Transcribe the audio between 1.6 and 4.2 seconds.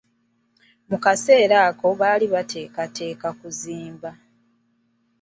ako baali bateekateeka kuzimba.